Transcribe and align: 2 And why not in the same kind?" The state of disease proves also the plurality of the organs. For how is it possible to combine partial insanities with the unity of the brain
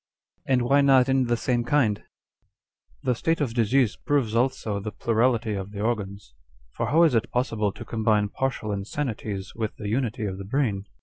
2 0.47 0.53
And 0.53 0.61
why 0.63 0.81
not 0.81 1.07
in 1.09 1.25
the 1.25 1.37
same 1.37 1.63
kind?" 1.63 2.01
The 3.03 3.13
state 3.13 3.39
of 3.39 3.53
disease 3.53 3.97
proves 3.97 4.35
also 4.35 4.79
the 4.79 4.91
plurality 4.91 5.53
of 5.53 5.69
the 5.69 5.81
organs. 5.81 6.33
For 6.71 6.87
how 6.87 7.03
is 7.03 7.13
it 7.13 7.29
possible 7.29 7.71
to 7.71 7.85
combine 7.85 8.29
partial 8.29 8.71
insanities 8.71 9.53
with 9.53 9.75
the 9.75 9.89
unity 9.89 10.25
of 10.25 10.39
the 10.39 10.45
brain 10.45 10.87